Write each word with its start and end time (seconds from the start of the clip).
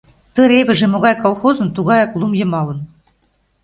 Ты 0.33 0.41
ревыже 0.51 0.85
могай 0.93 1.15
колхозын 1.23 1.69
тугаяк 1.75 2.11
лум 2.19 2.33
йымалын... 2.39 2.79